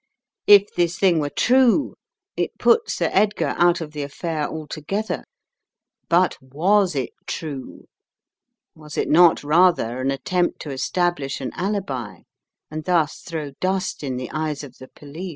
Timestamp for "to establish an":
10.61-11.51